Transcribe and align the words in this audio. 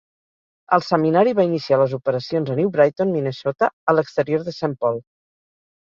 El 0.77 0.83
seminari 0.85 1.33
va 1.41 1.45
iniciar 1.49 1.77
les 1.81 1.93
operacions 1.99 2.51
a 2.53 2.57
New 2.61 2.71
Brighton, 2.77 3.15
Minnesota, 3.19 3.69
a 3.93 3.99
l'exterior 3.99 4.47
de 4.49 4.55
Saint 4.61 4.77
Paul. 4.87 4.99